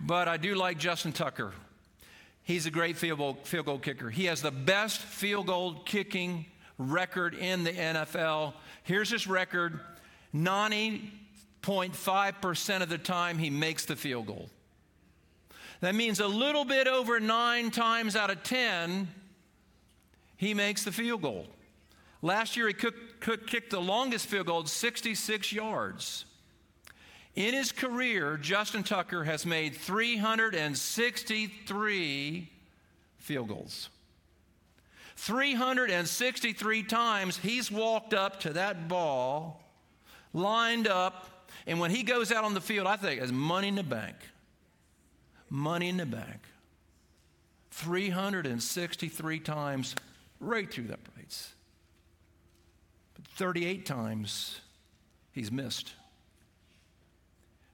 [0.00, 1.52] but I do like Justin Tucker.
[2.42, 4.10] He's a great field goal, field goal kicker.
[4.10, 8.54] He has the best field goal kicking record in the NFL.
[8.82, 9.78] Here's his record
[10.34, 14.50] 90.5% of the time he makes the field goal.
[15.80, 19.06] That means a little bit over nine times out of 10,
[20.36, 21.46] he makes the field goal.
[22.22, 26.24] Last year, he kicked the longest field goal, 66 yards.
[27.34, 32.50] In his career, Justin Tucker has made 363
[33.18, 33.88] field goals.
[35.16, 39.62] 363 times he's walked up to that ball,
[40.34, 43.76] lined up, and when he goes out on the field, I think it's money in
[43.76, 44.16] the bank.
[45.48, 46.42] Money in the bank.
[47.70, 49.94] 363 times
[50.40, 51.54] right through that place.
[53.36, 54.60] 38 times
[55.32, 55.94] he's missed.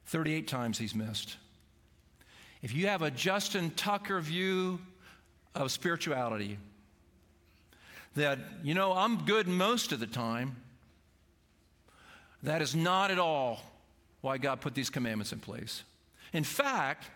[0.09, 1.37] 38 times he's missed.
[2.63, 4.81] If you have a Justin Tucker view
[5.55, 6.59] of spirituality,
[8.17, 10.57] that, you know, I'm good most of the time,
[12.43, 13.61] that is not at all
[14.23, 15.85] why God put these commandments in place.
[16.33, 17.11] In fact,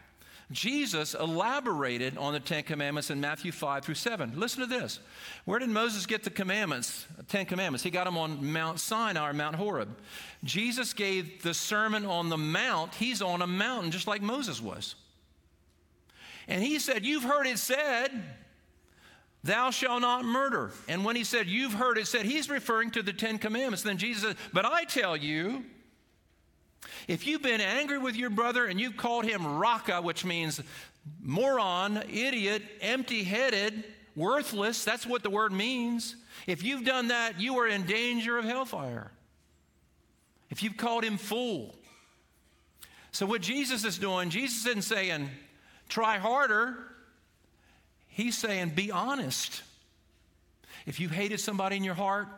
[0.53, 4.39] Jesus elaborated on the Ten Commandments in Matthew 5 through 7.
[4.39, 5.01] Listen to this.
[5.45, 7.83] Where did Moses get the commandments, Ten Commandments?
[7.83, 9.89] He got them on Mount Sinai or Mount Horeb.
[10.45, 12.95] Jesus gave the Sermon on the Mount.
[12.95, 14.95] He's on a mountain just like Moses was.
[16.49, 18.11] And he said, You've heard it said,
[19.45, 20.71] Thou shalt not murder.
[20.89, 23.83] And when he said, You've heard it said, he's referring to the Ten Commandments.
[23.83, 25.65] Then Jesus said, But I tell you,
[27.09, 30.61] if you've been angry with your brother and you've called him raka, which means
[31.21, 33.85] moron, idiot, empty headed,
[34.15, 36.17] worthless, that's what the word means.
[36.47, 39.11] If you've done that, you are in danger of hellfire.
[40.51, 41.75] If you've called him fool.
[43.11, 45.29] So, what Jesus is doing, Jesus isn't saying,
[45.89, 46.77] try harder.
[48.09, 49.63] He's saying, be honest.
[50.87, 52.29] If you've hated somebody in your heart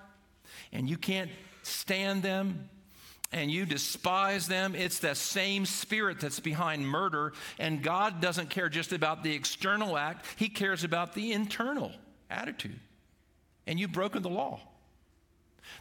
[0.72, 1.30] and you can't
[1.62, 2.68] stand them,
[3.34, 7.32] and you despise them, it's the same spirit that's behind murder.
[7.58, 11.90] And God doesn't care just about the external act, He cares about the internal
[12.30, 12.78] attitude.
[13.66, 14.60] And you've broken the law.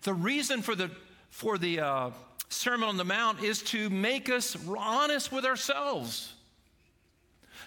[0.01, 0.89] The reason for the,
[1.29, 2.09] for the uh,
[2.49, 6.33] Sermon on the Mount is to make us honest with ourselves.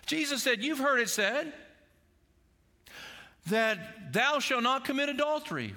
[0.07, 1.53] Jesus said, You've heard it said
[3.47, 5.75] that thou shalt not commit adultery.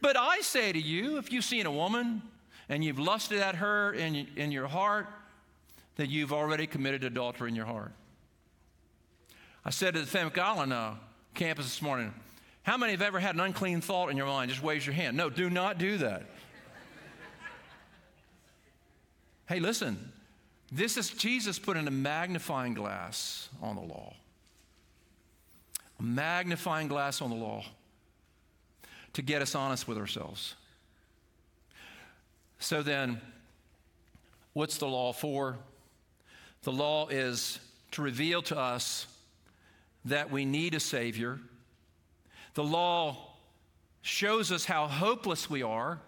[0.00, 2.22] But I say to you, if you've seen a woman
[2.68, 5.06] and you've lusted at her in, in your heart,
[5.96, 7.92] that you've already committed adultery in your heart.
[9.64, 10.92] I said to the Femme Island uh,
[11.34, 12.12] campus this morning,
[12.62, 14.50] how many have ever had an unclean thought in your mind?
[14.50, 15.16] Just raise your hand.
[15.16, 16.22] No, do not do that.
[19.48, 20.12] hey, listen,
[20.70, 24.14] this is Jesus putting a magnifying glass on the law.
[25.98, 27.64] A magnifying glass on the law
[29.12, 30.54] to get us honest with ourselves.
[32.62, 33.20] So then,
[34.52, 35.58] what's the law for?
[36.62, 37.58] The law is
[37.90, 39.08] to reveal to us
[40.04, 41.40] that we need a Savior.
[42.54, 43.16] The law
[44.02, 46.00] shows us how hopeless we are,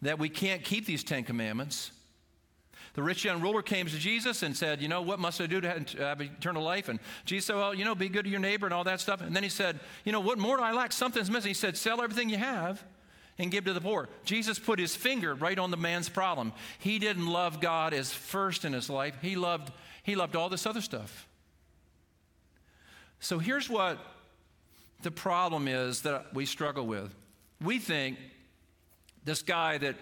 [0.00, 1.90] that we can't keep these Ten Commandments.
[2.94, 5.60] The rich young ruler came to Jesus and said, You know, what must I do
[5.60, 6.88] to have eternal life?
[6.88, 9.20] And Jesus said, Well, you know, be good to your neighbor and all that stuff.
[9.20, 10.92] And then he said, You know, what more do I lack?
[10.92, 11.50] Something's missing.
[11.50, 12.82] He said, Sell everything you have
[13.38, 14.08] and give to the poor.
[14.24, 16.52] Jesus put his finger right on the man's problem.
[16.78, 19.16] He didn't love God as first in his life.
[19.22, 21.28] He loved he loved all this other stuff.
[23.20, 23.98] So here's what
[25.02, 27.14] the problem is that we struggle with.
[27.60, 28.18] We think
[29.24, 29.94] this guy that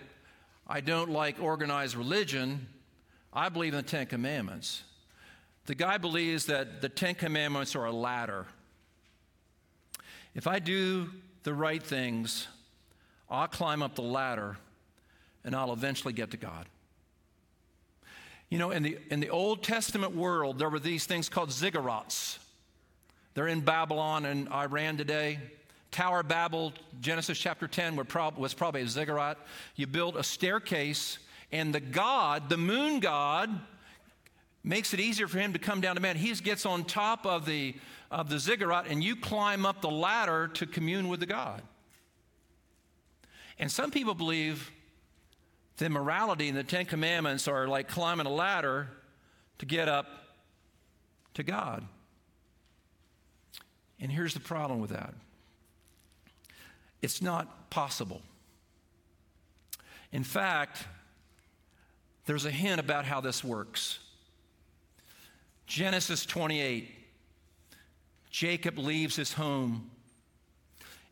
[0.66, 2.66] I don't like organized religion,
[3.32, 4.82] I believe in the 10 commandments.
[5.66, 8.46] The guy believes that the 10 commandments are a ladder.
[10.34, 11.10] If I do
[11.42, 12.48] the right things,
[13.30, 14.56] I'll climb up the ladder
[15.44, 16.66] and I'll eventually get to God.
[18.50, 22.38] You know, in the, in the Old Testament world, there were these things called ziggurats.
[23.34, 25.38] They're in Babylon and Iran today.
[25.92, 29.38] Tower Babel, Genesis chapter 10, was probably a ziggurat.
[29.76, 31.18] You build a staircase,
[31.52, 33.50] and the God, the moon God,
[34.62, 36.16] makes it easier for him to come down to man.
[36.16, 37.74] He gets on top of the,
[38.10, 41.62] of the ziggurat, and you climb up the ladder to commune with the God.
[43.60, 44.72] And some people believe
[45.76, 48.88] that morality and the Ten Commandments are like climbing a ladder
[49.58, 50.06] to get up
[51.34, 51.86] to God.
[54.00, 55.12] And here's the problem with that
[57.02, 58.22] it's not possible.
[60.10, 60.84] In fact,
[62.24, 63.98] there's a hint about how this works.
[65.66, 66.96] Genesis 28
[68.30, 69.90] Jacob leaves his home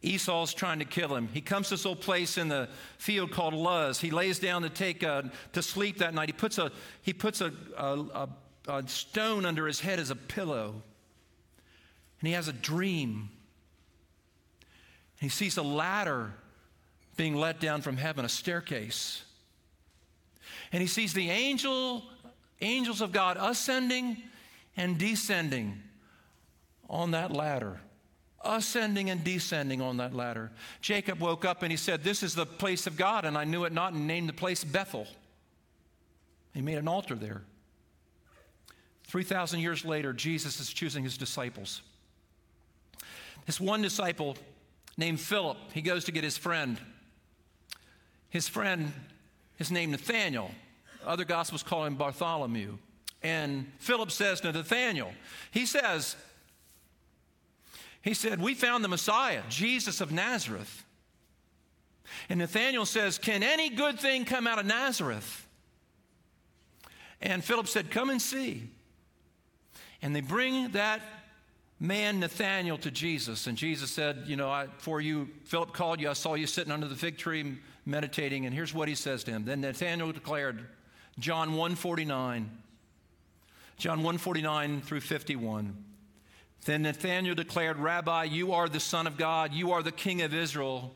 [0.01, 1.29] Esau's trying to kill him.
[1.33, 4.01] He comes to this old place in the field called Luz.
[4.01, 5.23] He lays down to take a, uh,
[5.55, 6.29] to sleep that night.
[6.29, 6.71] He puts a
[7.03, 8.29] he puts a, a,
[8.69, 10.83] a stone under his head as a pillow,
[12.21, 13.31] and he has a dream.
[15.21, 16.33] And He sees a ladder
[17.17, 19.25] being let down from heaven, a staircase,
[20.71, 22.05] and he sees the angel
[22.61, 24.17] angels of God ascending
[24.77, 25.83] and descending
[26.89, 27.81] on that ladder
[28.45, 30.51] ascending and descending on that ladder.
[30.81, 33.65] Jacob woke up and he said, This is the place of God, and I knew
[33.65, 35.07] it not, and named the place Bethel.
[36.55, 37.43] He made an altar there.
[39.09, 41.83] 3,000 years later, Jesus is choosing his disciples.
[43.47, 44.37] This one disciple
[44.97, 46.79] named Philip, he goes to get his friend.
[48.29, 48.93] His friend
[49.59, 50.51] is named Nathaniel.
[51.07, 52.77] Other gospels call him Bartholomew.
[53.23, 55.13] And Philip says to Nathaniel,
[55.51, 56.15] he says,
[58.03, 60.85] he said, We found the Messiah, Jesus of Nazareth.
[62.29, 65.47] And Nathanael says, Can any good thing come out of Nazareth?
[67.21, 68.71] And Philip said, Come and see.
[70.01, 71.03] And they bring that
[71.81, 73.47] man Nathanael to Jesus.
[73.47, 76.73] And Jesus said, You know, I, before you, Philip called you, I saw you sitting
[76.73, 78.47] under the fig tree meditating.
[78.47, 79.45] And here's what he says to him.
[79.45, 80.65] Then Nathanael declared,
[81.19, 82.51] John 149.
[83.77, 85.85] John 149 through 51.
[86.65, 90.35] Then Nathanael declared, Rabbi, you are the Son of God, you are the King of
[90.35, 90.95] Israel.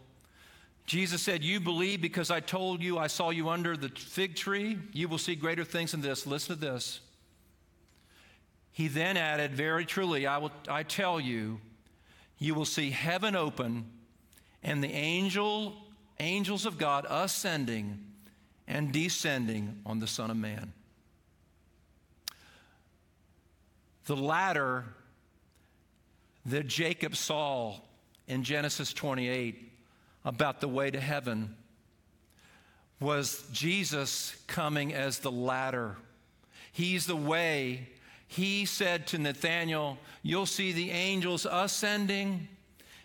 [0.86, 4.78] Jesus said, You believe because I told you I saw you under the fig tree?
[4.92, 6.26] You will see greater things than this.
[6.26, 7.00] Listen to this.
[8.72, 11.60] He then added, Very truly, I, will, I tell you,
[12.38, 13.86] you will see heaven open
[14.62, 15.76] and the angel,
[16.18, 17.98] angels of God ascending
[18.66, 20.72] and descending on the Son of Man.
[24.06, 24.84] The ladder
[26.47, 27.76] that Jacob saw
[28.26, 29.72] in Genesis 28
[30.24, 31.57] about the way to heaven
[33.01, 35.97] was Jesus coming as the ladder.
[36.72, 37.88] He's the way.
[38.28, 42.49] He said to Nathanael, You'll see the angels ascending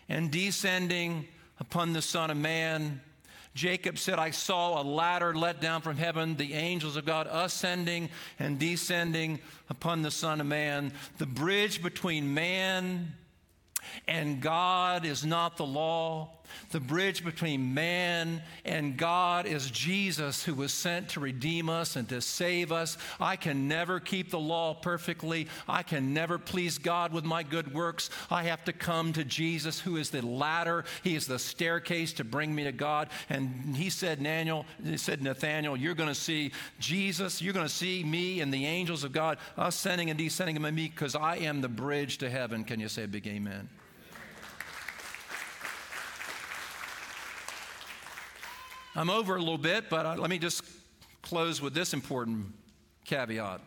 [0.08, 1.26] and descending
[1.60, 3.00] upon the Son of Man.
[3.54, 8.08] Jacob said, I saw a ladder let down from heaven, the angels of God ascending
[8.38, 10.92] and descending upon the Son of Man.
[11.18, 13.14] The bridge between man
[14.06, 16.30] and God is not the law.
[16.70, 22.08] The bridge between man and God is Jesus who was sent to redeem us and
[22.08, 22.98] to save us.
[23.20, 25.48] I can never keep the law perfectly.
[25.68, 28.10] I can never please God with my good works.
[28.30, 30.84] I have to come to Jesus who is the ladder.
[31.02, 33.08] He is the staircase to bring me to God.
[33.28, 37.40] And he said, Nathaniel, he said, Nathaniel, you're going to see Jesus.
[37.40, 40.88] You're going to see me and the angels of God ascending and descending on me
[40.88, 42.64] because I am the bridge to heaven.
[42.64, 43.68] Can you say a big amen?
[48.98, 50.60] I'm over a little bit, but uh, let me just
[51.22, 52.52] close with this important
[53.04, 53.60] caveat.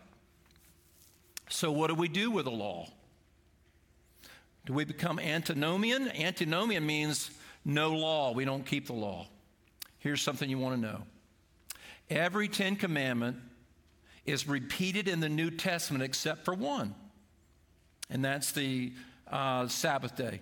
[1.47, 2.89] So, what do we do with the law?
[4.65, 6.09] Do we become antinomian?
[6.09, 7.31] Antinomian means
[7.63, 8.33] no law.
[8.33, 9.25] We don't keep the law.
[9.99, 11.03] Here's something you want to know
[12.09, 13.37] every Ten Commandment
[14.25, 16.93] is repeated in the New Testament except for one,
[18.09, 18.91] and that's the
[19.31, 20.41] uh, Sabbath day.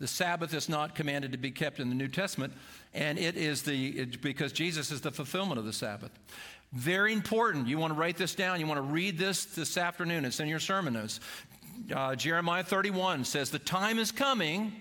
[0.00, 2.52] The Sabbath is not commanded to be kept in the New Testament,
[2.94, 6.12] and it is the it, because Jesus is the fulfillment of the Sabbath.
[6.72, 7.66] Very important.
[7.66, 8.60] You want to write this down.
[8.60, 10.24] You want to read this this afternoon.
[10.24, 11.18] It's in your sermon notes.
[11.92, 14.72] Uh, Jeremiah 31 says, "The time is coming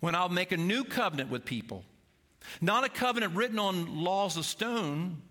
[0.00, 1.84] when I'll make a new covenant with people,
[2.60, 5.22] not a covenant written on laws of stone,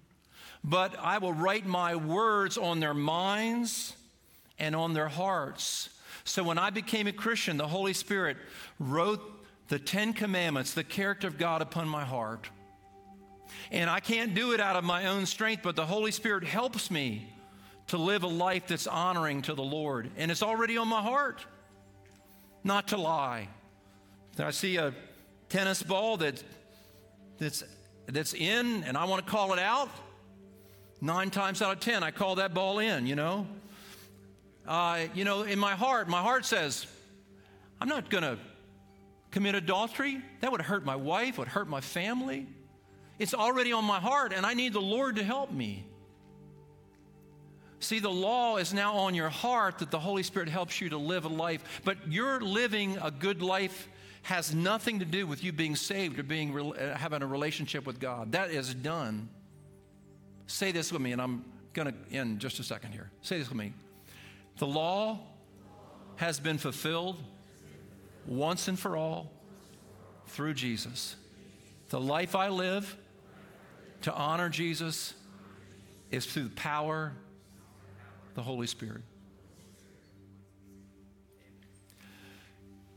[0.63, 3.93] but I will write my words on their minds
[4.57, 5.89] and on their hearts."
[6.23, 8.37] So when I became a Christian, the Holy Spirit
[8.79, 9.21] wrote
[9.67, 12.49] the Ten Commandments, the character of God upon my heart.
[13.71, 16.91] And I can't do it out of my own strength, but the Holy Spirit helps
[16.91, 17.31] me
[17.87, 20.09] to live a life that's honoring to the Lord.
[20.17, 21.45] And it's already on my heart
[22.63, 23.47] not to lie.
[24.37, 24.93] I see a
[25.49, 26.41] tennis ball that,
[27.39, 27.63] that's,
[28.07, 29.89] that's in and I want to call it out.
[31.01, 33.47] Nine times out of ten, I call that ball in, you know
[34.69, 36.85] uh, you know, in my heart, my heart says,
[37.81, 38.37] I'm not going to
[39.31, 40.21] commit adultery.
[40.41, 42.45] That would hurt my wife, would hurt my family.
[43.17, 45.85] It's already on my heart, and I need the Lord to help me.
[47.79, 50.97] See, the law is now on your heart that the Holy Spirit helps you to
[50.97, 53.87] live a life, but your living a good life
[54.21, 57.99] has nothing to do with you being saved or being uh, having a relationship with
[57.99, 58.33] God.
[58.33, 59.29] That is done.
[60.45, 61.43] Say this with me, and I'm
[61.73, 63.09] going to end just a second here.
[63.23, 63.73] Say this with me.
[64.59, 65.19] The law
[66.17, 67.15] has been fulfilled
[68.27, 69.31] once and for all
[70.27, 71.15] through Jesus.
[71.87, 72.97] The life I live
[74.01, 75.13] to honor Jesus
[76.11, 77.13] is through the power
[78.27, 79.01] of the Holy Spirit.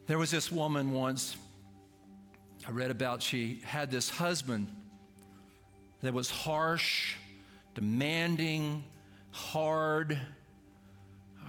[0.08, 1.36] There was this woman once
[2.66, 4.66] I read about, she had this husband
[6.00, 7.14] that was harsh,
[7.76, 8.82] demanding,
[9.30, 10.18] hard,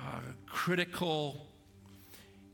[0.04, 1.48] uh, critical,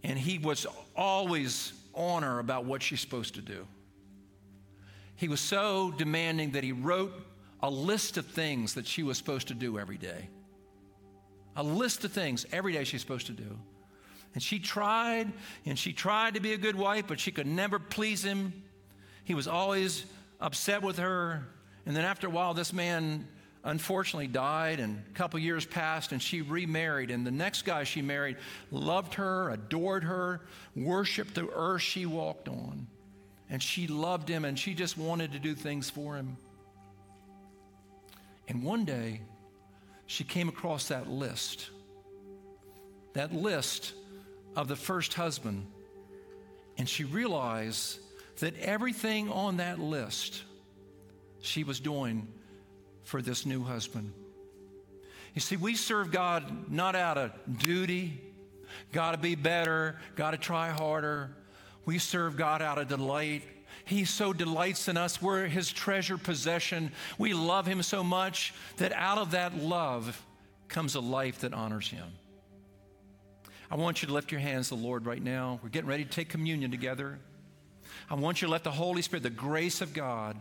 [0.04, 3.66] and he was always on her about what she's supposed to do.
[5.16, 7.12] He was so demanding that he wrote
[7.62, 10.30] a list of things that she was supposed to do every day.
[11.56, 13.60] A list of things every day she's supposed to do.
[14.34, 15.32] And she tried,
[15.66, 18.54] and she tried to be a good wife, but she could never please him.
[19.24, 20.06] He was always
[20.40, 21.44] upset with her.
[21.86, 23.28] And then after a while, this man
[23.64, 27.12] unfortunately died and a couple years passed and she remarried.
[27.12, 28.38] And the next guy she married
[28.72, 30.42] loved her adored her
[30.76, 32.88] worshiped the earth she walked on.
[33.50, 36.38] And she loved him and she just wanted to do things for him.
[38.48, 39.22] And one day
[40.06, 41.70] she came across that list
[43.14, 43.94] that list
[44.56, 45.66] of the first husband,
[46.78, 48.00] and she realized
[48.40, 50.44] that everything on that list
[51.42, 52.28] she was doing
[53.10, 54.14] for this new husband.
[55.34, 58.22] You see, we serve God not out of duty,
[58.92, 61.36] got to be better, got to try harder.
[61.86, 63.42] We serve God out of delight.
[63.84, 65.20] He so delights in us.
[65.20, 66.92] We're his treasure possession.
[67.18, 70.24] We love him so much that out of that love
[70.68, 72.06] comes a life that honors him.
[73.72, 75.60] I want you to lift your hands to the Lord right now.
[75.64, 77.18] We're getting ready to take communion together.
[78.08, 80.38] I want you to let the Holy Spirit, the grace of God,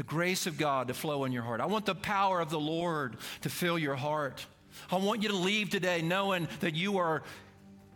[0.00, 1.60] the grace of God to flow in your heart.
[1.60, 4.46] I want the power of the Lord to fill your heart.
[4.90, 7.22] I want you to leave today knowing that you are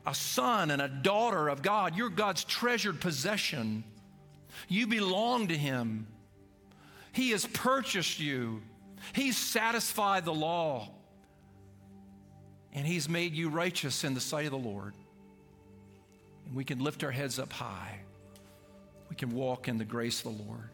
[0.04, 1.96] a son and a daughter of God.
[1.96, 3.84] You're God's treasured possession.
[4.68, 6.06] You belong to Him.
[7.12, 8.60] He has purchased you,
[9.14, 10.90] He's satisfied the law,
[12.74, 14.92] and He's made you righteous in the sight of the Lord.
[16.44, 18.00] And we can lift our heads up high,
[19.08, 20.68] we can walk in the grace of the Lord.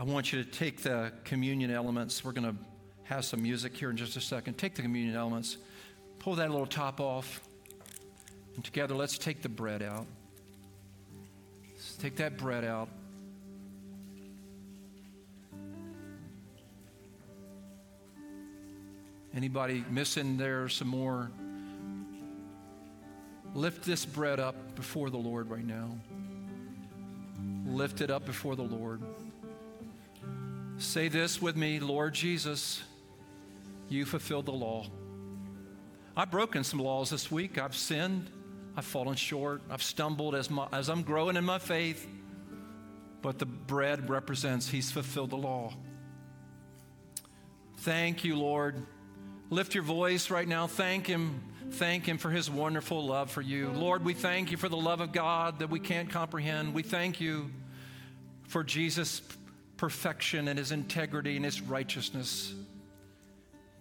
[0.00, 2.24] I want you to take the communion elements.
[2.24, 2.54] We're going to
[3.02, 4.56] have some music here in just a second.
[4.56, 5.56] Take the communion elements,
[6.20, 7.40] pull that little top off,
[8.54, 10.06] and together let's take the bread out.
[11.74, 12.88] Let's take that bread out.
[19.34, 21.32] Anybody missing there some more?
[23.52, 25.90] Lift this bread up before the Lord right now.
[27.66, 29.02] Lift it up before the Lord.
[30.78, 32.82] Say this with me Lord Jesus,
[33.88, 34.86] you fulfilled the law.
[36.16, 37.58] I've broken some laws this week.
[37.58, 38.30] I've sinned.
[38.76, 39.60] I've fallen short.
[39.70, 42.06] I've stumbled as, my, as I'm growing in my faith.
[43.22, 45.74] But the bread represents He's fulfilled the law.
[47.78, 48.86] Thank you, Lord.
[49.50, 50.68] Lift your voice right now.
[50.68, 51.42] Thank Him.
[51.72, 53.70] Thank Him for His wonderful love for you.
[53.70, 56.72] Lord, we thank you for the love of God that we can't comprehend.
[56.72, 57.50] We thank you
[58.46, 59.22] for Jesus'
[59.78, 62.54] perfection and His integrity and His righteousness.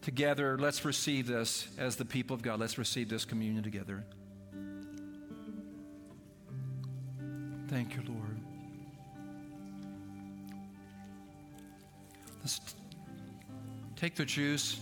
[0.02, 2.62] Together, let's receive this as the people of God.
[2.62, 4.06] Let's receive this communion together.
[7.68, 8.40] Thank you, Lord.
[12.40, 12.62] Let's
[13.98, 14.80] take the juice.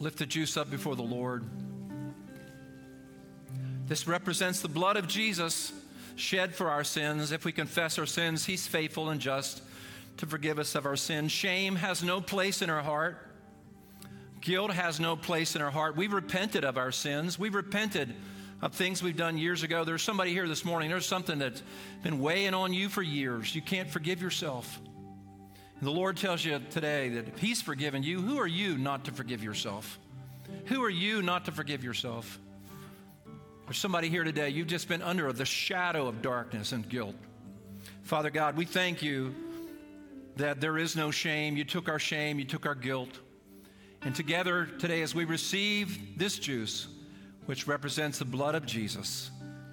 [0.00, 1.44] Lift the juice up before the Lord.
[3.86, 5.72] This represents the blood of Jesus
[6.18, 7.32] shed for our sins.
[7.32, 9.62] If we confess our sins, He's faithful and just
[10.18, 11.32] to forgive us of our sins.
[11.32, 13.24] Shame has no place in our heart.
[14.40, 15.96] Guilt has no place in our heart.
[15.96, 17.38] We've repented of our sins.
[17.38, 18.14] We've repented
[18.60, 19.84] of things we've done years ago.
[19.84, 21.62] There's somebody here this morning, there's something that's
[22.02, 23.54] been weighing on you for years.
[23.54, 24.80] You can't forgive yourself.
[25.78, 29.04] And the Lord tells you today that if He's forgiven you, who are you not
[29.04, 29.98] to forgive yourself?
[30.66, 32.40] Who are you not to forgive yourself?
[33.68, 37.14] There's somebody here today, you've just been under the shadow of darkness and guilt.
[38.02, 39.34] Father God, we thank you
[40.36, 41.54] that there is no shame.
[41.54, 43.10] You took our shame, you took our guilt.
[44.00, 46.88] And together today, as we receive this juice,
[47.44, 49.30] which represents the blood of Jesus,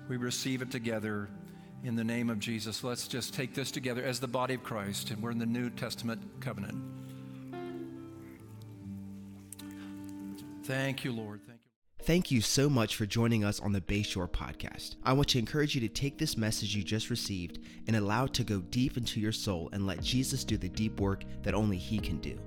[0.09, 1.29] we receive it together
[1.85, 2.83] in the name of Jesus.
[2.83, 5.69] Let's just take this together as the body of Christ, and we're in the New
[5.69, 6.83] Testament covenant.
[10.65, 11.39] Thank you, Lord.
[12.05, 12.39] Thank you.
[12.39, 14.97] So much for joining us on the Bayshore podcast.
[15.03, 18.33] I want to encourage you to take this message you just received and allow it
[18.35, 21.77] to go deep into your soul and let Jesus do the deep work that only
[21.77, 22.37] He can do.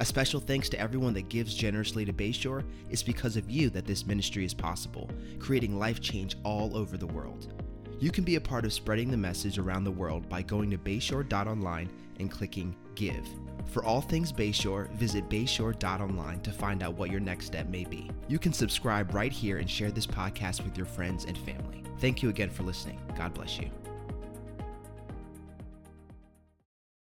[0.00, 2.62] A special thanks to everyone that gives generously to Bayshore.
[2.90, 5.08] It's because of you that this ministry is possible,
[5.38, 7.54] creating life change all over the world.
[7.98, 10.76] You can be a part of spreading the message around the world by going to
[10.76, 11.88] bayshore.online
[12.20, 13.28] and clicking Give.
[13.66, 18.10] For all things Bayshore, visit bayshore.online to find out what your next step may be.
[18.26, 21.82] You can subscribe right here and share this podcast with your friends and family.
[22.00, 22.98] Thank you again for listening.
[23.16, 23.70] God bless you.